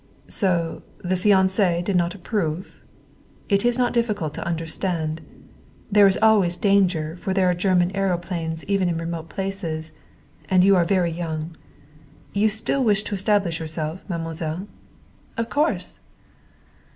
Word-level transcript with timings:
"So 0.29 0.81
the 1.03 1.15
fiance 1.15 1.83
did 1.83 1.95
not 1.95 2.15
approve? 2.15 2.81
It 3.49 3.63
is 3.63 3.77
not 3.77 3.93
difficult 3.93 4.33
to 4.33 4.43
understand. 4.43 5.21
There 5.91 6.07
is 6.07 6.17
always 6.23 6.57
danger, 6.57 7.15
for 7.15 7.35
there 7.35 7.47
are 7.51 7.53
German 7.53 7.91
aëroplanes 7.91 8.63
even 8.63 8.89
in 8.89 8.97
remote 8.97 9.29
places. 9.29 9.91
And 10.49 10.63
you 10.63 10.75
are 10.75 10.85
very 10.85 11.11
young. 11.11 11.55
You 12.33 12.49
still 12.49 12.83
wish 12.83 13.03
to 13.03 13.13
establish 13.13 13.59
yourself, 13.59 14.03
mademoiselle?" 14.09 14.67
"Of 15.37 15.49
course!" 15.49 15.99